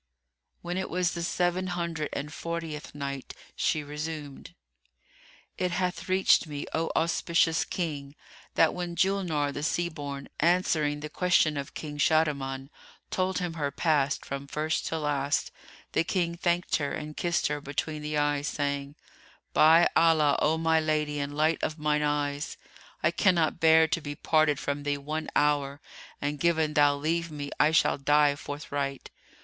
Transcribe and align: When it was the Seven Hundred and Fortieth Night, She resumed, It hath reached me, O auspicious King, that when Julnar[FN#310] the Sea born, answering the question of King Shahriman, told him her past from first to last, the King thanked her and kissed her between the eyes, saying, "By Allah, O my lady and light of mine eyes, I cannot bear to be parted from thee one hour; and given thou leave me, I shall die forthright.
When 0.63 0.77
it 0.79 0.89
was 0.89 1.11
the 1.11 1.21
Seven 1.21 1.67
Hundred 1.67 2.09
and 2.11 2.33
Fortieth 2.33 2.95
Night, 2.95 3.35
She 3.55 3.83
resumed, 3.83 4.55
It 5.59 5.69
hath 5.69 6.09
reached 6.09 6.47
me, 6.47 6.65
O 6.73 6.89
auspicious 6.95 7.63
King, 7.63 8.15
that 8.55 8.73
when 8.73 8.95
Julnar[FN#310] 8.95 9.53
the 9.53 9.61
Sea 9.61 9.89
born, 9.89 10.27
answering 10.39 11.01
the 11.01 11.09
question 11.11 11.55
of 11.55 11.75
King 11.75 11.99
Shahriman, 11.99 12.71
told 13.11 13.37
him 13.37 13.53
her 13.53 13.69
past 13.69 14.25
from 14.25 14.47
first 14.47 14.87
to 14.87 14.97
last, 14.97 15.51
the 15.91 16.03
King 16.03 16.35
thanked 16.35 16.77
her 16.77 16.91
and 16.91 17.15
kissed 17.15 17.45
her 17.45 17.61
between 17.61 18.01
the 18.01 18.17
eyes, 18.17 18.47
saying, 18.47 18.95
"By 19.53 19.87
Allah, 19.95 20.35
O 20.41 20.57
my 20.57 20.79
lady 20.79 21.19
and 21.19 21.37
light 21.37 21.61
of 21.61 21.77
mine 21.77 22.01
eyes, 22.01 22.57
I 23.03 23.11
cannot 23.11 23.59
bear 23.59 23.87
to 23.89 24.01
be 24.01 24.15
parted 24.15 24.57
from 24.57 24.81
thee 24.81 24.97
one 24.97 25.29
hour; 25.35 25.79
and 26.19 26.39
given 26.39 26.73
thou 26.73 26.95
leave 26.95 27.29
me, 27.29 27.51
I 27.59 27.69
shall 27.69 27.99
die 27.99 28.33
forthright. 28.35 29.11